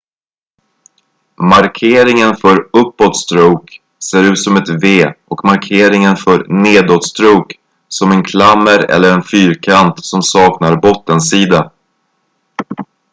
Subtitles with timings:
[1.35, 3.73] "markeringen för "uppåt-stråke"
[4.11, 7.55] ser ut som ett v och markeringen för "nedåt-stråke"
[7.87, 11.71] som en klammer eller en fyrkant som saknar bottensida.